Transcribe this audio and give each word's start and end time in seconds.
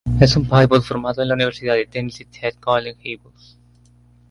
Es 0.19 0.35
un 0.35 0.49
pívot 0.49 0.81
formado 0.83 1.21
en 1.21 1.27
la 1.27 1.35
universidad 1.35 1.75
de 1.75 1.85
Tennessee 1.85 2.25
Tech 2.25 2.59
Golden 2.59 2.97
Eagles. 3.03 3.55